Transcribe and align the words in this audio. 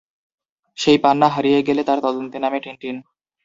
সেই 0.77 0.97
পান্না 0.97 1.27
হারিয়ে 1.27 1.59
গেলে 1.67 1.81
তার 1.83 1.99
তদন্তে 2.03 2.37
নামে 2.39 2.59
টিনটিন। 2.63 2.95